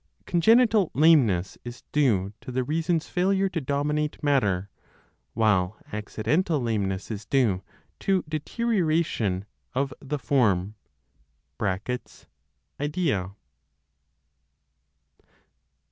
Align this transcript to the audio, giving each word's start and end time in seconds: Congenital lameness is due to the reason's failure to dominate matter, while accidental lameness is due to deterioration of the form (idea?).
Congenital 0.25 0.89
lameness 0.95 1.59
is 1.63 1.83
due 1.91 2.33
to 2.41 2.51
the 2.51 2.63
reason's 2.63 3.05
failure 3.07 3.47
to 3.49 3.61
dominate 3.61 4.23
matter, 4.23 4.67
while 5.35 5.77
accidental 5.93 6.59
lameness 6.59 7.11
is 7.11 7.23
due 7.27 7.61
to 7.99 8.25
deterioration 8.27 9.45
of 9.75 9.93
the 9.99 10.17
form 10.17 10.73
(idea?). 12.79 13.35